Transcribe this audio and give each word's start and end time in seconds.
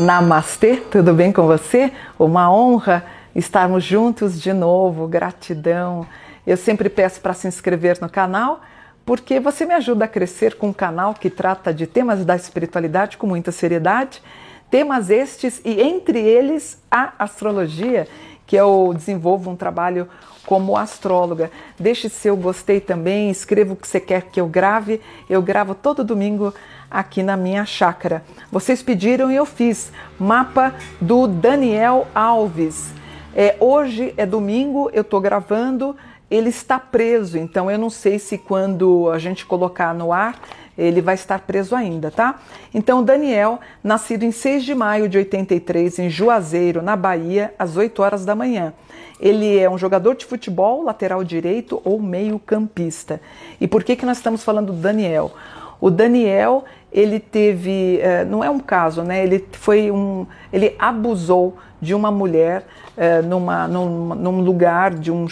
Namastê, 0.00 0.76
tudo 0.76 1.12
bem 1.12 1.30
com 1.30 1.46
você? 1.46 1.92
Uma 2.18 2.50
honra 2.50 3.04
estarmos 3.36 3.84
juntos 3.84 4.40
de 4.40 4.50
novo, 4.50 5.06
gratidão. 5.06 6.06
Eu 6.46 6.56
sempre 6.56 6.88
peço 6.88 7.20
para 7.20 7.34
se 7.34 7.46
inscrever 7.46 7.98
no 8.00 8.08
canal, 8.08 8.62
porque 9.04 9.38
você 9.38 9.66
me 9.66 9.74
ajuda 9.74 10.06
a 10.06 10.08
crescer 10.08 10.54
com 10.54 10.68
um 10.68 10.72
canal 10.72 11.12
que 11.12 11.28
trata 11.28 11.74
de 11.74 11.86
temas 11.86 12.24
da 12.24 12.34
espiritualidade 12.34 13.18
com 13.18 13.26
muita 13.26 13.52
seriedade, 13.52 14.22
temas 14.70 15.10
estes 15.10 15.60
e 15.66 15.82
entre 15.82 16.18
eles 16.18 16.82
a 16.90 17.12
astrologia, 17.18 18.08
que 18.46 18.56
eu 18.56 18.94
desenvolvo 18.96 19.50
um 19.50 19.54
trabalho 19.54 20.08
como 20.46 20.78
astróloga. 20.78 21.50
Deixe 21.78 22.08
seu 22.08 22.34
gostei 22.38 22.80
também, 22.80 23.28
escreva 23.28 23.74
o 23.74 23.76
que 23.76 23.86
você 23.86 24.00
quer 24.00 24.22
que 24.22 24.40
eu 24.40 24.48
grave. 24.48 24.98
Eu 25.28 25.42
gravo 25.42 25.74
todo 25.74 26.02
domingo 26.02 26.54
aqui 26.90 27.22
na 27.22 27.36
minha 27.36 27.64
chácara. 27.64 28.24
Vocês 28.50 28.82
pediram 28.82 29.30
e 29.30 29.36
eu 29.36 29.46
fiz. 29.46 29.92
Mapa 30.18 30.74
do 31.00 31.26
Daniel 31.26 32.08
Alves. 32.14 32.92
É, 33.34 33.56
hoje 33.60 34.12
é 34.16 34.26
domingo, 34.26 34.90
eu 34.92 35.02
estou 35.02 35.20
gravando. 35.20 35.96
Ele 36.30 36.48
está 36.48 36.78
preso, 36.78 37.38
então 37.38 37.70
eu 37.70 37.78
não 37.78 37.90
sei 37.90 38.18
se 38.18 38.38
quando 38.38 39.10
a 39.10 39.18
gente 39.18 39.44
colocar 39.44 39.92
no 39.92 40.12
ar 40.12 40.36
ele 40.80 41.02
vai 41.02 41.14
estar 41.14 41.40
preso 41.40 41.76
ainda, 41.76 42.10
tá? 42.10 42.40
Então, 42.72 43.04
Daniel, 43.04 43.60
nascido 43.84 44.22
em 44.22 44.32
6 44.32 44.64
de 44.64 44.74
maio 44.74 45.08
de 45.08 45.18
83 45.18 45.98
em 45.98 46.10
Juazeiro, 46.10 46.80
na 46.80 46.96
Bahia, 46.96 47.52
às 47.58 47.76
8 47.76 48.02
horas 48.02 48.24
da 48.24 48.34
manhã. 48.34 48.72
Ele 49.20 49.58
é 49.58 49.68
um 49.68 49.76
jogador 49.76 50.14
de 50.14 50.24
futebol, 50.24 50.82
lateral 50.82 51.22
direito 51.22 51.82
ou 51.84 52.00
meio-campista. 52.00 53.20
E 53.60 53.68
por 53.68 53.84
que, 53.84 53.94
que 53.94 54.06
nós 54.06 54.16
estamos 54.16 54.42
falando 54.42 54.72
do 54.72 54.80
Daniel? 54.80 55.32
O 55.80 55.90
Daniel, 55.90 56.64
ele 56.92 57.18
teve, 57.18 57.98
eh, 58.00 58.24
não 58.24 58.44
é 58.44 58.50
um 58.50 58.58
caso, 58.58 59.02
né? 59.02 59.22
Ele 59.22 59.44
foi 59.52 59.90
um, 59.90 60.26
ele 60.52 60.74
abusou 60.78 61.56
de 61.80 61.94
uma 61.94 62.10
mulher 62.10 62.66
uh, 62.96 63.26
numa, 63.26 63.66
num, 63.66 64.14
num, 64.14 64.40
lugar 64.40 64.92
de 64.92 65.10
um, 65.10 65.26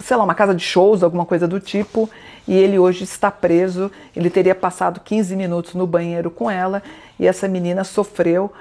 sei 0.00 0.16
lá, 0.16 0.24
uma 0.24 0.34
casa 0.34 0.54
de 0.54 0.62
shows, 0.62 1.02
alguma 1.02 1.24
coisa 1.24 1.46
do 1.46 1.60
tipo, 1.60 2.10
e 2.46 2.56
ele 2.56 2.78
hoje 2.78 3.04
está 3.04 3.30
preso. 3.30 3.90
Ele 4.16 4.28
teria 4.28 4.54
passado 4.54 5.00
15 5.00 5.36
minutos 5.36 5.74
no 5.74 5.86
banheiro 5.86 6.30
com 6.30 6.50
ela 6.50 6.82
e 7.18 7.26
essa 7.26 7.46
menina 7.46 7.84
sofreu 7.84 8.52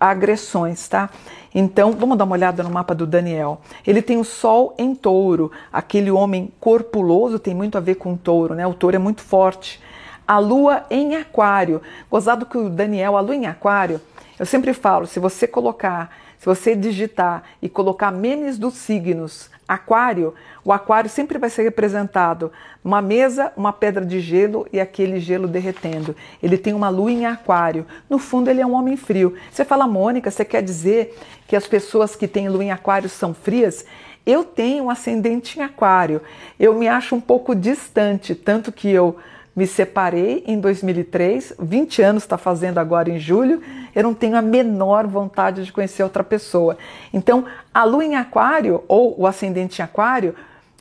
agressões, 0.00 0.88
tá? 0.88 1.10
Então, 1.54 1.92
vamos 1.92 2.16
dar 2.16 2.24
uma 2.24 2.34
olhada 2.34 2.62
no 2.62 2.70
mapa 2.70 2.94
do 2.94 3.06
Daniel. 3.06 3.60
Ele 3.86 4.02
tem 4.02 4.16
o 4.16 4.24
Sol 4.24 4.74
em 4.78 4.94
touro, 4.94 5.52
aquele 5.72 6.10
homem 6.10 6.50
corpuloso 6.58 7.38
tem 7.38 7.54
muito 7.54 7.76
a 7.76 7.80
ver 7.80 7.96
com 7.96 8.16
touro, 8.16 8.54
né? 8.54 8.66
O 8.66 8.74
touro 8.74 8.96
é 8.96 8.98
muito 8.98 9.20
forte 9.20 9.80
a 10.32 10.38
lua 10.38 10.86
em 10.90 11.14
aquário. 11.14 11.82
Gozado 12.10 12.46
que 12.46 12.56
o 12.56 12.70
Daniel, 12.70 13.18
a 13.18 13.20
lua 13.20 13.36
em 13.36 13.44
aquário, 13.44 14.00
eu 14.38 14.46
sempre 14.46 14.72
falo, 14.72 15.06
se 15.06 15.20
você 15.20 15.46
colocar, 15.46 16.10
se 16.38 16.46
você 16.46 16.74
digitar 16.74 17.42
e 17.60 17.68
colocar 17.68 18.10
memes 18.10 18.56
dos 18.56 18.74
signos 18.74 19.50
aquário, 19.68 20.34
o 20.64 20.72
aquário 20.72 21.10
sempre 21.10 21.38
vai 21.38 21.50
ser 21.50 21.64
representado 21.64 22.50
uma 22.82 23.02
mesa, 23.02 23.52
uma 23.54 23.74
pedra 23.74 24.06
de 24.06 24.20
gelo 24.20 24.66
e 24.72 24.80
aquele 24.80 25.20
gelo 25.20 25.46
derretendo. 25.46 26.16
Ele 26.42 26.56
tem 26.56 26.72
uma 26.72 26.88
lua 26.88 27.12
em 27.12 27.26
aquário. 27.26 27.86
No 28.08 28.18
fundo, 28.18 28.48
ele 28.48 28.62
é 28.62 28.66
um 28.66 28.74
homem 28.74 28.96
frio. 28.96 29.36
Você 29.50 29.66
fala, 29.66 29.86
Mônica, 29.86 30.30
você 30.30 30.46
quer 30.46 30.62
dizer 30.62 31.14
que 31.46 31.54
as 31.54 31.66
pessoas 31.66 32.16
que 32.16 32.26
têm 32.26 32.48
lua 32.48 32.64
em 32.64 32.72
aquário 32.72 33.08
são 33.08 33.34
frias? 33.34 33.84
Eu 34.24 34.44
tenho 34.44 34.84
um 34.84 34.90
ascendente 34.90 35.58
em 35.58 35.62
aquário. 35.62 36.22
Eu 36.58 36.74
me 36.74 36.88
acho 36.88 37.14
um 37.14 37.20
pouco 37.20 37.54
distante, 37.54 38.34
tanto 38.34 38.72
que 38.72 38.88
eu 38.88 39.18
me 39.54 39.66
separei 39.66 40.42
em 40.46 40.58
2003, 40.58 41.54
20 41.58 42.02
anos 42.02 42.22
está 42.22 42.38
fazendo 42.38 42.78
agora 42.78 43.10
em 43.10 43.18
julho, 43.18 43.60
eu 43.94 44.02
não 44.02 44.14
tenho 44.14 44.36
a 44.36 44.42
menor 44.42 45.06
vontade 45.06 45.64
de 45.64 45.72
conhecer 45.72 46.02
outra 46.02 46.24
pessoa. 46.24 46.78
Então, 47.12 47.44
a 47.72 47.84
lua 47.84 48.04
em 48.04 48.16
aquário, 48.16 48.82
ou 48.88 49.14
o 49.20 49.26
ascendente 49.26 49.80
em 49.80 49.84
aquário, 49.84 50.34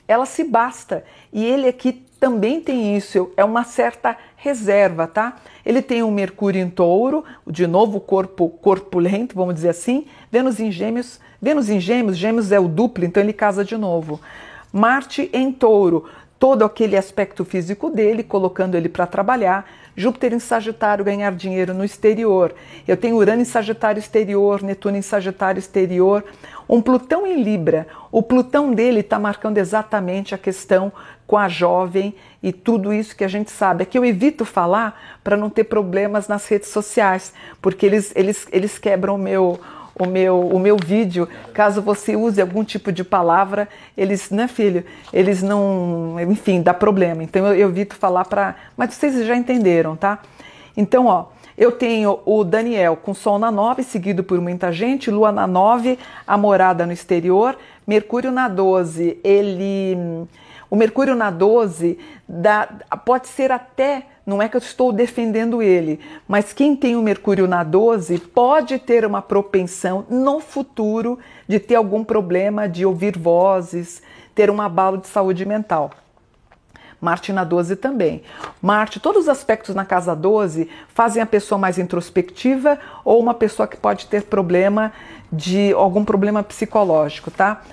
ela 0.08 0.26
se 0.26 0.44
basta. 0.44 1.04
E 1.34 1.46
ele 1.46 1.68
aqui 1.68 2.06
também 2.20 2.62
tem 2.62 2.96
isso, 2.96 3.32
é 3.36 3.44
uma 3.44 3.64
certa 3.64 4.16
reserva, 4.38 5.08
tá? 5.08 5.38
Ele 5.66 5.82
tem 5.82 6.03
um 6.03 6.12
Mercúrio 6.12 6.62
em 6.62 6.70
touro, 6.70 7.26
de 7.48 7.66
novo 7.66 8.00
corpo 8.00 8.48
corpulento, 8.48 9.36
vamos 9.36 9.56
dizer 9.56 9.70
assim, 9.70 10.06
Vênus 10.32 10.59
em 10.59 10.72
gêmeos, 10.72 11.20
Vênus 11.42 11.70
em 11.70 11.80
gêmeos, 11.80 12.16
gêmeos 12.16 12.52
é 12.52 12.59
o 12.59 12.68
duplo, 12.68 13.03
então 13.03 13.22
ele 13.22 13.34
casa 13.34 13.66
de 13.66 13.76
novo. 13.76 14.22
Marte 14.72 15.30
em 15.34 15.52
touro, 15.52 16.06
todo 16.41 16.66
aquele 16.66 16.97
aspecto 16.97 17.46
físico 17.46 17.91
dele, 17.91 18.24
colocando 18.24 18.74
ele 18.74 18.90
para 18.90 19.06
trabalhar. 19.06 19.69
Júpiter 19.96 20.34
em 20.34 20.40
Sagitário, 20.40 21.06
ganhar 21.06 21.31
dinheiro 21.35 21.72
no 21.72 21.85
exterior. 21.85 22.56
Eu 22.88 22.97
tenho 22.97 23.16
Urano 23.16 23.44
em 23.44 23.46
Sagitário 23.46 24.00
exterior, 24.00 24.63
Netuno 24.63 24.97
em 24.97 25.03
Sagitário 25.03 25.59
exterior, 25.59 26.25
um 26.68 26.81
Plutão 26.81 27.28
em 27.28 27.44
Libra. 27.44 27.85
O 28.12 28.24
Plutão 28.24 28.74
dele 28.74 29.02
está 29.02 29.19
marcando 29.19 29.59
exatamente 29.59 30.34
a 30.34 30.38
questão 30.38 30.91
com 31.28 31.38
a 31.38 31.47
jovem 31.47 32.16
e 32.41 32.52
tudo 32.52 32.91
isso 32.91 33.16
que 33.16 33.23
a 33.23 33.28
gente 33.28 33.52
sabe. 33.52 33.84
É 33.84 33.85
que 33.85 33.96
eu 33.96 34.03
evito 34.03 34.44
falar 34.44 35.19
para 35.23 35.38
não 35.38 35.47
ter 35.47 35.66
problemas 35.66 36.28
nas 36.28 36.47
redes 36.47 36.69
sociais, 36.69 37.35
porque 37.62 37.85
eles, 37.85 38.12
eles, 38.16 38.47
eles 38.52 38.79
quebram 38.79 39.13
o 39.13 39.19
meu 39.19 39.59
o 40.00 40.06
meu, 40.06 40.40
o 40.40 40.59
meu 40.59 40.78
vídeo, 40.78 41.28
caso 41.53 41.81
você 41.81 42.16
use 42.16 42.41
algum 42.41 42.63
tipo 42.63 42.91
de 42.91 43.03
palavra, 43.03 43.68
eles, 43.97 44.29
né, 44.29 44.47
filho, 44.47 44.84
eles 45.12 45.44
não, 45.44 46.16
enfim, 46.19 46.62
dá 46.62 46.74
problema. 46.74 47.24
Então 47.24 47.47
eu, 47.47 47.56
eu 47.56 47.69
evito 47.69 47.96
falar 47.96 48.25
para. 48.25 48.56
Mas 48.75 48.94
vocês 48.94 49.25
já 49.25 49.35
entenderam, 49.35 49.96
tá? 49.96 50.19
Então, 50.75 51.07
ó, 51.07 51.25
eu 51.57 51.72
tenho 51.72 52.19
o 52.25 52.44
Daniel 52.44 52.96
com 52.96 53.13
Sol 53.13 53.38
na 53.38 53.52
9, 53.52 53.84
seguido 53.84 54.24
por 54.24 54.40
muita 54.40 54.72
gente, 54.72 55.12
Lua 55.12 55.31
na 55.31 55.46
9, 55.46 56.00
a 56.25 56.38
morada 56.38 56.85
no 56.85 56.94
exterior, 56.94 57.58
Mercúrio 57.85 58.31
na 58.31 58.47
12, 58.47 59.19
ele. 59.23 59.97
O 60.69 60.75
Mercúrio 60.75 61.16
na 61.16 61.29
12 61.29 62.00
dá, 62.28 62.68
pode 63.06 63.28
ser 63.28 63.52
até 63.52 64.06
não 64.31 64.42
é 64.42 64.47
que 64.47 64.56
eu 64.56 64.62
estou 64.62 64.94
defendendo 64.94 65.62
ele, 65.62 66.00
mas 66.25 66.53
quem 66.53 66.74
tem 66.74 66.96
o 66.96 67.02
Mercúrio 67.02 67.50
na 67.50 67.66
12 67.66 68.18
pode 68.18 68.80
ter 68.80 69.06
uma 69.06 69.22
propensão 69.22 70.06
no 70.09 70.40
futuro 70.40 71.19
de 71.50 71.59
ter 71.59 71.75
algum 71.75 72.02
problema 72.02 72.66
de 72.70 72.86
ouvir 72.86 73.18
vozes, 73.18 74.02
ter 74.34 74.50
um 74.50 74.62
abalo 74.62 74.97
de 75.00 75.08
saúde 75.08 75.46
mental. 75.46 75.91
Marte 77.02 77.34
na 77.34 77.44
12 77.44 77.75
também. 77.75 78.24
Marte, 78.62 79.02
todos 79.02 79.24
os 79.24 79.28
aspectos 79.28 79.75
na 79.75 79.84
casa 79.84 80.16
12 80.16 80.70
fazem 80.88 81.22
a 81.22 81.25
pessoa 81.25 81.59
mais 81.59 81.78
introspectiva 81.78 82.80
ou 83.03 83.20
uma 83.20 83.34
pessoa 83.34 83.68
que 83.68 83.75
pode 83.75 84.06
ter 84.06 84.24
problema 84.24 84.94
de 85.30 85.74
algum 85.74 86.06
problema 86.06 86.41
psicológico, 86.41 87.30
tá? 87.30 87.64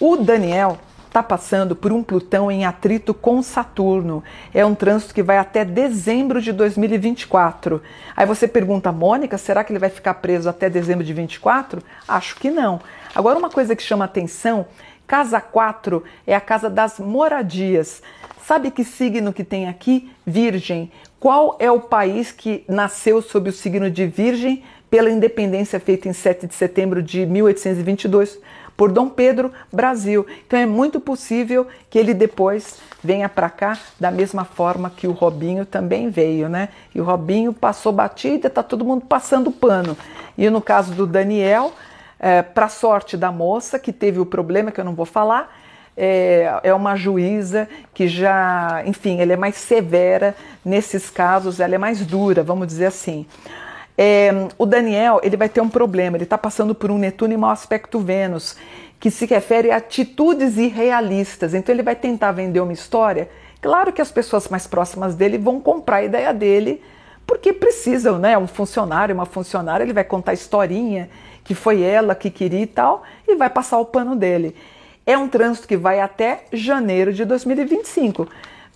O 0.00 0.16
Daniel 0.16 0.78
está 1.10 1.22
passando 1.24 1.74
por 1.74 1.92
um 1.92 2.04
Plutão 2.04 2.50
em 2.50 2.64
atrito 2.64 3.12
com 3.12 3.42
Saturno. 3.42 4.22
É 4.54 4.64
um 4.64 4.76
trânsito 4.76 5.12
que 5.12 5.24
vai 5.24 5.38
até 5.38 5.64
dezembro 5.64 6.40
de 6.40 6.52
2024. 6.52 7.82
Aí 8.16 8.24
você 8.24 8.46
pergunta, 8.46 8.92
Mônica, 8.92 9.36
será 9.36 9.64
que 9.64 9.72
ele 9.72 9.80
vai 9.80 9.90
ficar 9.90 10.14
preso 10.14 10.48
até 10.48 10.70
dezembro 10.70 11.04
de 11.04 11.12
24? 11.12 11.82
Acho 12.06 12.36
que 12.36 12.48
não. 12.48 12.80
Agora, 13.12 13.38
uma 13.38 13.50
coisa 13.50 13.74
que 13.74 13.82
chama 13.82 14.04
atenção: 14.04 14.66
casa 15.04 15.40
4 15.40 16.02
é 16.26 16.34
a 16.34 16.40
casa 16.40 16.70
das 16.70 17.00
moradias. 17.00 18.02
Sabe 18.44 18.70
que 18.70 18.84
signo 18.84 19.32
que 19.32 19.42
tem 19.42 19.68
aqui? 19.68 20.10
Virgem. 20.24 20.92
Qual 21.18 21.56
é 21.58 21.70
o 21.70 21.80
país 21.80 22.30
que 22.30 22.64
nasceu 22.68 23.20
sob 23.20 23.50
o 23.50 23.52
signo 23.52 23.90
de 23.90 24.06
Virgem 24.06 24.62
pela 24.88 25.10
independência 25.10 25.80
feita 25.80 26.08
em 26.08 26.12
7 26.12 26.46
de 26.46 26.54
setembro 26.54 27.02
de 27.02 27.26
1822? 27.26 28.38
Por 28.80 28.90
Dom 28.90 29.10
Pedro 29.10 29.52
Brasil. 29.70 30.26
Então 30.46 30.58
é 30.58 30.64
muito 30.64 30.98
possível 31.00 31.66
que 31.90 31.98
ele 31.98 32.14
depois 32.14 32.78
venha 33.04 33.28
para 33.28 33.50
cá 33.50 33.78
da 34.00 34.10
mesma 34.10 34.42
forma 34.42 34.88
que 34.88 35.06
o 35.06 35.12
Robinho 35.12 35.66
também 35.66 36.08
veio, 36.08 36.48
né? 36.48 36.70
E 36.94 36.98
o 36.98 37.04
Robinho 37.04 37.52
passou 37.52 37.92
batida, 37.92 38.48
tá 38.48 38.62
todo 38.62 38.82
mundo 38.82 39.04
passando 39.04 39.50
pano. 39.50 39.94
E 40.38 40.48
no 40.48 40.62
caso 40.62 40.94
do 40.94 41.06
Daniel, 41.06 41.74
é, 42.18 42.40
para 42.40 42.70
sorte 42.70 43.18
da 43.18 43.30
moça 43.30 43.78
que 43.78 43.92
teve 43.92 44.18
o 44.18 44.24
problema 44.24 44.72
que 44.72 44.80
eu 44.80 44.84
não 44.86 44.94
vou 44.94 45.04
falar, 45.04 45.54
é, 45.94 46.60
é, 46.62 46.72
uma 46.72 46.96
juíza 46.96 47.68
que 47.92 48.08
já, 48.08 48.82
enfim, 48.86 49.20
ela 49.20 49.34
é 49.34 49.36
mais 49.36 49.56
severa 49.56 50.34
nesses 50.64 51.10
casos, 51.10 51.60
ela 51.60 51.74
é 51.74 51.78
mais 51.78 52.06
dura, 52.06 52.42
vamos 52.42 52.66
dizer 52.66 52.86
assim. 52.86 53.26
É, 54.02 54.30
o 54.56 54.64
Daniel 54.64 55.20
ele 55.22 55.36
vai 55.36 55.46
ter 55.46 55.60
um 55.60 55.68
problema, 55.68 56.16
ele 56.16 56.24
está 56.24 56.38
passando 56.38 56.74
por 56.74 56.90
um 56.90 56.96
Netuno 56.96 57.34
e 57.34 57.36
mau 57.36 57.50
aspecto 57.50 58.00
Vênus, 58.00 58.56
que 58.98 59.10
se 59.10 59.26
refere 59.26 59.70
a 59.70 59.76
atitudes 59.76 60.56
irrealistas. 60.56 61.52
Então 61.52 61.74
ele 61.74 61.82
vai 61.82 61.94
tentar 61.94 62.32
vender 62.32 62.60
uma 62.60 62.72
história. 62.72 63.28
Claro 63.60 63.92
que 63.92 64.00
as 64.00 64.10
pessoas 64.10 64.48
mais 64.48 64.66
próximas 64.66 65.14
dele 65.14 65.36
vão 65.36 65.60
comprar 65.60 65.96
a 65.96 66.04
ideia 66.04 66.32
dele, 66.32 66.82
porque 67.26 67.52
precisam, 67.52 68.18
né? 68.18 68.38
Um 68.38 68.46
funcionário, 68.46 69.14
uma 69.14 69.26
funcionária, 69.26 69.84
ele 69.84 69.92
vai 69.92 70.04
contar 70.04 70.30
a 70.30 70.34
historinha 70.34 71.10
que 71.44 71.54
foi 71.54 71.82
ela 71.82 72.14
que 72.14 72.30
queria 72.30 72.62
e 72.62 72.66
tal, 72.66 73.02
e 73.28 73.34
vai 73.34 73.50
passar 73.50 73.78
o 73.80 73.84
pano 73.84 74.16
dele. 74.16 74.56
É 75.04 75.18
um 75.18 75.28
trânsito 75.28 75.68
que 75.68 75.76
vai 75.76 76.00
até 76.00 76.44
janeiro 76.54 77.12
de 77.12 77.26
2025. 77.26 78.26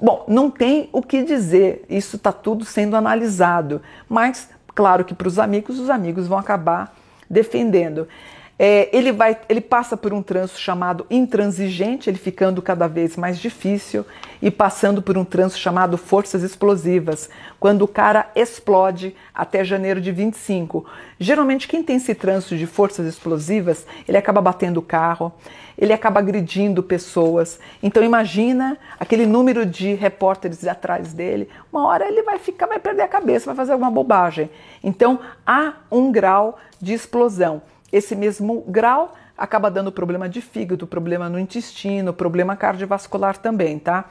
Bom, 0.02 0.22
não 0.28 0.50
tem 0.50 0.90
o 0.92 1.00
que 1.00 1.22
dizer, 1.22 1.82
isso 1.88 2.16
está 2.16 2.30
tudo 2.30 2.62
sendo 2.66 2.94
analisado, 2.94 3.80
mas 4.06 4.50
Claro 4.74 5.04
que 5.04 5.14
para 5.14 5.28
os 5.28 5.38
amigos, 5.38 5.78
os 5.78 5.88
amigos 5.88 6.26
vão 6.26 6.38
acabar 6.38 6.94
defendendo. 7.30 8.08
É, 8.56 8.88
ele, 8.96 9.10
vai, 9.10 9.36
ele 9.48 9.60
passa 9.60 9.96
por 9.96 10.12
um 10.12 10.22
trânsito 10.22 10.60
chamado 10.60 11.04
intransigente, 11.10 12.08
ele 12.08 12.18
ficando 12.18 12.62
cada 12.62 12.86
vez 12.86 13.16
mais 13.16 13.38
difícil, 13.38 14.06
e 14.40 14.50
passando 14.50 15.02
por 15.02 15.18
um 15.18 15.24
trânsito 15.24 15.60
chamado 15.60 15.98
forças 15.98 16.42
explosivas, 16.42 17.28
quando 17.58 17.82
o 17.82 17.88
cara 17.88 18.30
explode 18.36 19.16
até 19.34 19.64
janeiro 19.64 20.00
de 20.00 20.12
25. 20.12 20.84
Geralmente, 21.18 21.66
quem 21.66 21.82
tem 21.82 21.96
esse 21.96 22.14
trânsito 22.14 22.56
de 22.56 22.66
forças 22.66 23.06
explosivas, 23.06 23.86
ele 24.06 24.18
acaba 24.18 24.40
batendo 24.40 24.78
o 24.78 24.82
carro, 24.82 25.32
ele 25.76 25.92
acaba 25.92 26.20
agredindo 26.20 26.82
pessoas. 26.82 27.58
Então, 27.82 28.04
imagina 28.04 28.78
aquele 29.00 29.26
número 29.26 29.66
de 29.66 29.94
repórteres 29.94 30.64
atrás 30.64 31.12
dele, 31.12 31.48
uma 31.72 31.86
hora 31.88 32.06
ele 32.06 32.22
vai 32.22 32.38
ficar, 32.38 32.66
vai 32.66 32.78
perder 32.78 33.02
a 33.02 33.08
cabeça, 33.08 33.46
vai 33.46 33.56
fazer 33.56 33.72
alguma 33.72 33.90
bobagem. 33.90 34.48
Então, 34.82 35.18
há 35.44 35.72
um 35.90 36.12
grau 36.12 36.56
de 36.80 36.92
explosão. 36.92 37.62
Esse 37.94 38.16
mesmo 38.16 38.64
grau 38.66 39.14
acaba 39.38 39.70
dando 39.70 39.92
problema 39.92 40.28
de 40.28 40.40
fígado, 40.40 40.84
problema 40.84 41.28
no 41.28 41.38
intestino, 41.38 42.12
problema 42.12 42.56
cardiovascular 42.56 43.36
também, 43.36 43.78
tá? 43.78 44.06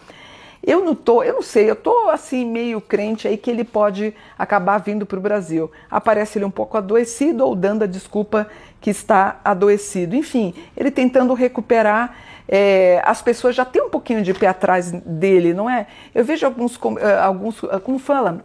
Eu 0.66 0.86
não 0.86 0.96
tô, 0.96 1.22
eu 1.22 1.34
não 1.34 1.42
sei, 1.42 1.70
eu 1.70 1.76
tô 1.76 2.10
assim 2.10 2.46
meio 2.46 2.80
crente 2.80 3.28
aí 3.28 3.36
que 3.36 3.52
ele 3.52 3.66
pode 3.66 4.14
acabar 4.40 4.78
vindo 4.78 5.06
para 5.06 5.20
o 5.20 5.22
Brasil. 5.22 5.70
Aparece 5.92 6.38
ele 6.38 6.46
um 6.46 6.50
pouco 6.50 6.78
adoecido 6.78 7.46
ou 7.46 7.58
dando 7.58 7.84
a 7.84 7.86
desculpa 7.86 8.48
que 8.80 8.90
está 8.90 9.42
adoecido. 9.44 10.16
Enfim, 10.16 10.54
ele 10.78 10.90
tentando 10.90 11.34
recuperar. 11.34 12.16
É, 12.48 13.02
as 13.06 13.22
pessoas 13.22 13.54
já 13.54 13.66
têm 13.66 13.82
um 13.82 13.90
pouquinho 13.90 14.22
de 14.22 14.34
pé 14.34 14.48
atrás 14.48 14.92
dele, 14.92 15.54
não 15.54 15.70
é? 15.70 15.88
Eu 16.16 16.24
vejo 16.24 16.46
alguns, 16.46 16.80
eh, 17.00 17.20
alguns 17.20 17.60
como 17.84 18.00
fala, 18.00 18.44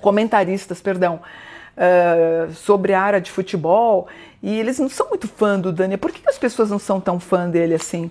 comentaristas, 0.00 0.80
perdão, 0.80 1.20
uh, 1.78 2.52
sobre 2.52 2.92
a 2.92 3.00
área 3.00 3.20
de 3.20 3.30
futebol 3.30 4.08
e 4.42 4.58
eles 4.58 4.78
não 4.78 4.88
são 4.88 5.08
muito 5.08 5.26
fã 5.28 5.58
do 5.58 5.72
Daniel. 5.72 5.98
Por 5.98 6.12
que 6.12 6.28
as 6.28 6.38
pessoas 6.38 6.70
não 6.70 6.78
são 6.78 7.00
tão 7.00 7.18
fã 7.18 7.48
dele 7.48 7.74
assim? 7.74 8.10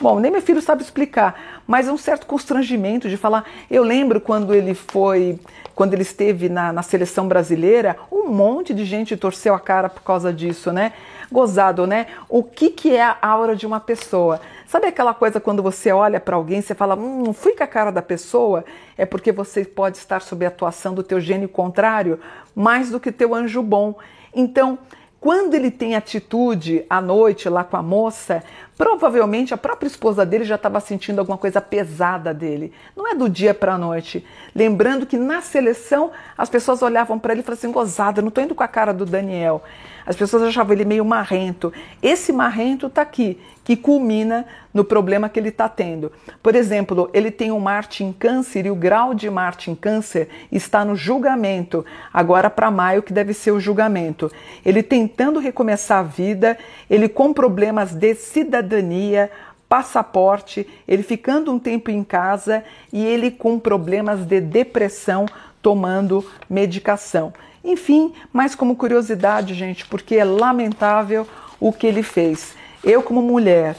Bom, 0.00 0.20
nem 0.20 0.30
meu 0.30 0.40
filho 0.40 0.62
sabe 0.62 0.82
explicar, 0.82 1.60
mas 1.66 1.88
é 1.88 1.92
um 1.92 1.98
certo 1.98 2.24
constrangimento 2.24 3.08
de 3.08 3.16
falar. 3.16 3.44
Eu 3.68 3.82
lembro 3.82 4.20
quando 4.20 4.54
ele 4.54 4.72
foi, 4.72 5.40
quando 5.74 5.92
ele 5.92 6.02
esteve 6.02 6.48
na, 6.48 6.72
na 6.72 6.82
seleção 6.82 7.26
brasileira, 7.26 7.96
um 8.10 8.28
monte 8.28 8.72
de 8.72 8.84
gente 8.84 9.16
torceu 9.16 9.54
a 9.54 9.60
cara 9.60 9.88
por 9.88 10.02
causa 10.02 10.32
disso, 10.32 10.72
né? 10.72 10.92
Gozado, 11.30 11.86
né? 11.86 12.06
O 12.28 12.42
que, 12.42 12.70
que 12.70 12.96
é 12.96 13.02
a 13.02 13.16
aura 13.20 13.54
de 13.54 13.66
uma 13.66 13.80
pessoa? 13.80 14.40
Sabe 14.66 14.86
aquela 14.86 15.14
coisa 15.14 15.40
quando 15.40 15.62
você 15.62 15.92
olha 15.92 16.20
para 16.20 16.36
alguém, 16.36 16.60
você 16.60 16.74
fala, 16.74 16.94
hum, 16.94 17.22
não 17.24 17.32
fui 17.32 17.54
com 17.54 17.64
a 17.64 17.66
cara 17.66 17.90
da 17.90 18.02
pessoa? 18.02 18.64
É 18.96 19.06
porque 19.06 19.32
você 19.32 19.64
pode 19.64 19.96
estar 19.98 20.20
sob 20.20 20.44
a 20.44 20.48
atuação 20.48 20.94
do 20.94 21.02
teu 21.02 21.20
gênio 21.20 21.48
contrário 21.48 22.20
mais 22.54 22.90
do 22.90 22.98
que 22.98 23.12
teu 23.12 23.34
anjo 23.34 23.62
bom. 23.62 23.94
Então, 24.34 24.78
quando 25.20 25.54
ele 25.54 25.70
tem 25.70 25.96
atitude 25.96 26.84
à 26.88 27.00
noite 27.00 27.48
lá 27.48 27.64
com 27.64 27.76
a 27.76 27.82
moça, 27.82 28.42
provavelmente 28.76 29.52
a 29.52 29.56
própria 29.56 29.88
esposa 29.88 30.24
dele 30.24 30.44
já 30.44 30.54
estava 30.54 30.78
sentindo 30.78 31.18
alguma 31.18 31.36
coisa 31.36 31.60
pesada 31.60 32.32
dele. 32.32 32.72
Não 32.96 33.08
é 33.08 33.14
do 33.16 33.28
dia 33.28 33.52
para 33.52 33.74
a 33.74 33.78
noite. 33.78 34.24
Lembrando 34.54 35.06
que 35.06 35.16
na 35.16 35.40
seleção 35.40 36.12
as 36.36 36.48
pessoas 36.48 36.82
olhavam 36.82 37.18
para 37.18 37.32
ele 37.32 37.40
e 37.40 37.44
falavam 37.44 37.58
assim: 37.58 37.72
gozada, 37.72 38.22
não 38.22 38.28
estou 38.28 38.44
indo 38.44 38.54
com 38.54 38.62
a 38.62 38.68
cara 38.68 38.94
do 38.94 39.04
Daniel. 39.04 39.60
As 40.06 40.14
pessoas 40.14 40.44
achavam 40.44 40.72
ele 40.72 40.84
meio 40.84 41.04
marrento. 41.04 41.72
Esse 42.00 42.32
marrento 42.32 42.86
está 42.86 43.02
aqui, 43.02 43.40
que 43.64 43.76
culmina 43.76 44.46
no 44.72 44.84
problema 44.84 45.28
que 45.28 45.38
ele 45.38 45.48
está 45.48 45.68
tendo. 45.68 46.12
Por 46.42 46.54
exemplo, 46.54 47.10
ele 47.12 47.30
tem 47.30 47.50
um 47.50 47.60
Marte 47.60 48.04
em 48.04 48.12
Câncer 48.12 48.66
e 48.66 48.70
o 48.70 48.74
grau 48.74 49.14
de 49.14 49.28
Marte 49.30 49.70
em 49.70 49.74
Câncer 49.74 50.28
está 50.52 50.84
no 50.84 50.94
julgamento, 50.94 51.84
agora 52.12 52.50
para 52.50 52.70
maio, 52.70 53.02
que 53.02 53.12
deve 53.12 53.32
ser 53.32 53.50
o 53.50 53.60
julgamento. 53.60 54.30
Ele 54.64 54.82
tentando 54.82 55.40
recomeçar 55.40 56.00
a 56.00 56.02
vida, 56.02 56.58
ele 56.88 57.08
com 57.08 57.32
problemas 57.32 57.92
de 57.92 58.14
cidadania, 58.14 59.30
passaporte, 59.68 60.66
ele 60.86 61.02
ficando 61.02 61.52
um 61.52 61.58
tempo 61.58 61.90
em 61.90 62.02
casa 62.02 62.64
e 62.92 63.04
ele 63.04 63.30
com 63.30 63.58
problemas 63.58 64.24
de 64.24 64.40
depressão 64.40 65.26
tomando 65.60 66.24
medicação. 66.48 67.32
Enfim, 67.62 68.14
mas 68.32 68.54
como 68.54 68.76
curiosidade, 68.76 69.52
gente, 69.52 69.86
porque 69.86 70.16
é 70.16 70.24
lamentável 70.24 71.26
o 71.60 71.72
que 71.72 71.86
ele 71.86 72.02
fez. 72.02 72.54
Eu, 72.82 73.02
como 73.02 73.20
mulher, 73.20 73.76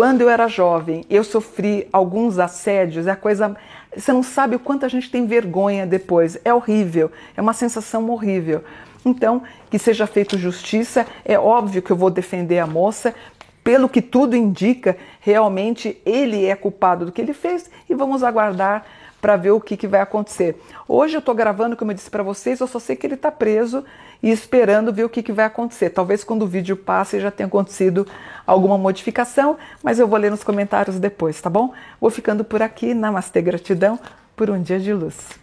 quando 0.00 0.22
eu 0.22 0.30
era 0.30 0.48
jovem, 0.48 1.04
eu 1.10 1.22
sofri 1.22 1.86
alguns 1.92 2.38
assédios, 2.38 3.06
é 3.06 3.10
a 3.10 3.16
coisa. 3.16 3.54
Você 3.94 4.10
não 4.10 4.22
sabe 4.22 4.56
o 4.56 4.58
quanto 4.58 4.86
a 4.86 4.88
gente 4.88 5.10
tem 5.10 5.26
vergonha 5.26 5.86
depois. 5.86 6.40
É 6.42 6.54
horrível, 6.54 7.12
é 7.36 7.40
uma 7.42 7.52
sensação 7.52 8.08
horrível. 8.08 8.64
Então, 9.04 9.42
que 9.70 9.78
seja 9.78 10.06
feito 10.06 10.38
justiça, 10.38 11.06
é 11.22 11.38
óbvio 11.38 11.82
que 11.82 11.90
eu 11.90 11.96
vou 11.96 12.08
defender 12.08 12.60
a 12.60 12.66
moça, 12.66 13.14
pelo 13.62 13.90
que 13.90 14.00
tudo 14.00 14.34
indica, 14.34 14.96
realmente 15.20 16.00
ele 16.06 16.46
é 16.46 16.56
culpado 16.56 17.04
do 17.04 17.12
que 17.12 17.20
ele 17.20 17.34
fez 17.34 17.70
e 17.86 17.94
vamos 17.94 18.22
aguardar 18.22 18.86
para 19.20 19.36
ver 19.36 19.50
o 19.50 19.60
que, 19.60 19.76
que 19.76 19.86
vai 19.86 20.00
acontecer. 20.00 20.60
Hoje 20.88 21.14
eu 21.14 21.20
estou 21.20 21.34
gravando, 21.34 21.76
como 21.76 21.90
eu 21.90 21.94
disse 21.94 22.10
para 22.10 22.22
vocês, 22.22 22.60
eu 22.60 22.66
só 22.66 22.78
sei 22.78 22.96
que 22.96 23.06
ele 23.06 23.14
está 23.14 23.30
preso 23.30 23.84
e 24.22 24.30
esperando 24.30 24.92
ver 24.92 25.04
o 25.04 25.08
que, 25.08 25.22
que 25.22 25.32
vai 25.32 25.44
acontecer. 25.44 25.90
Talvez 25.90 26.24
quando 26.24 26.42
o 26.42 26.46
vídeo 26.46 26.76
passe 26.76 27.20
já 27.20 27.30
tenha 27.30 27.46
acontecido 27.46 28.06
alguma 28.46 28.76
modificação, 28.76 29.56
mas 29.82 29.98
eu 29.98 30.06
vou 30.06 30.18
ler 30.18 30.30
nos 30.30 30.44
comentários 30.44 30.98
depois, 30.98 31.40
tá 31.40 31.50
bom? 31.50 31.72
Vou 32.00 32.10
ficando 32.10 32.44
por 32.44 32.62
aqui. 32.62 32.94
Namastê, 32.94 33.40
gratidão 33.40 33.98
por 34.36 34.50
um 34.50 34.60
dia 34.60 34.78
de 34.78 34.92
luz. 34.92 35.39